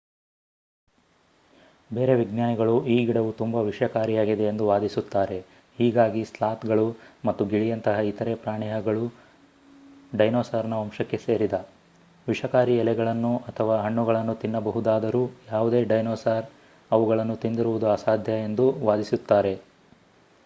[1.91, 5.37] ಬೇರೆ ವಿಜ್ಞಾನಿಗಳು ಈ ಗಿಡವು ತುಂಬಾ ವಿಷಕಾರಿಯಾಗಿದೆ ಎಂದು ವಾದಿಸುತ್ತಾರೆ
[5.79, 6.87] ಹೀಗಾಗಿ ಸ್ಲಾತ್ ಗಳು
[7.25, 9.03] ಮತ್ತು ಗಿಳಿಯಂತಹ ಇತರೆ ಪ್ರಾಣಿಹಗಳು
[10.15, 11.57] ಡೈನೋಸಾರ್ ನ ವಂಶಕ್ಕೆ ಸೇರಿದ
[12.27, 16.47] ವಿಷಕಾರಿ ಎಲೆಗಳನ್ನು ಅಥವಾ ಹಣ್ಣುಗಳನ್ನು ತಿನ್ನಬಹುದಾದರೂ ಯಾವುದೇ ಡೈನೋಸಾರ್
[16.91, 19.53] ಅವುಗಳನ್ನು ತಿಂದಿರುವುದು ಅಸಾಧ್ಯ ಎಂದು ವಾದಿಸುತ್ತಾರೆ